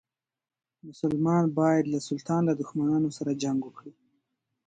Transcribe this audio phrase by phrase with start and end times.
[0.87, 3.93] مسلمان باید له سلطان له دښمنانو سره جنګ وکړي.